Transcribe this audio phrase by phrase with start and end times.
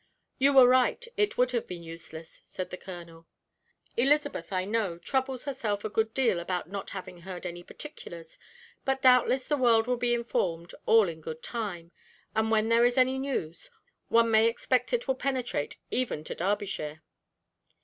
[0.39, 3.27] "You were right; it would have been useless," said the Colonel.
[3.95, 8.39] "Elizabeth, I know, troubles herself a good deal about not having heard any particulars,
[8.83, 11.91] but doubtless the world will be informed all in good time,
[12.35, 13.69] and when there is any news,
[14.07, 17.03] one may expect it will penetrate even to Derbyshire."